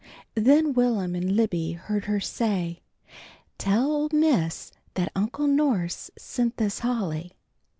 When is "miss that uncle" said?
4.13-5.45